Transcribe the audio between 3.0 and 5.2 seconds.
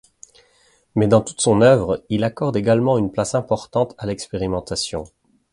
place importante à l'expérimentation.